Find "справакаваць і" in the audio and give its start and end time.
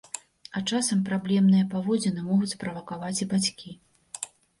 2.55-3.29